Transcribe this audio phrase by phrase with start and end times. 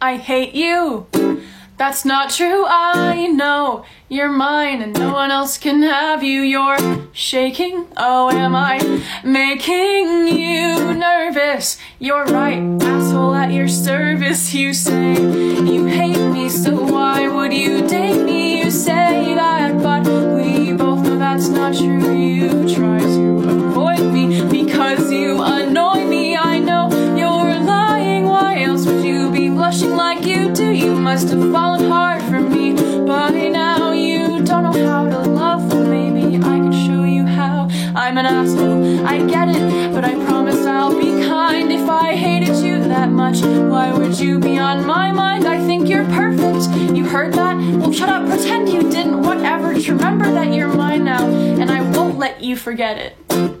[0.00, 1.08] I hate you.
[1.76, 3.84] That's not true, I know.
[4.08, 6.42] You're mine and no one else can have you.
[6.42, 6.78] You're
[7.12, 7.88] shaking.
[7.96, 8.78] Oh, am I
[9.24, 11.78] making you nervous?
[11.98, 14.54] You're right, asshole at your service.
[14.54, 18.60] You say you hate me, so why would you date me?
[18.62, 22.14] You say that, but we both know that's not true.
[22.14, 23.15] You try
[31.16, 32.74] must have fallen hard for me
[33.06, 33.90] by now.
[33.90, 35.72] You don't know how to love.
[35.72, 37.70] Well, maybe I could show you how.
[37.94, 42.56] I'm an asshole, I get it, but I promise I'll be kind if I hated
[42.56, 43.40] you that much.
[43.40, 45.46] Why would you be on my mind?
[45.46, 46.68] I think you're perfect.
[46.94, 47.56] You heard that?
[47.56, 49.22] Well, shut up, pretend you didn't.
[49.22, 49.72] Whatever.
[49.72, 53.55] Just remember that you're mine now, and I won't let you forget it.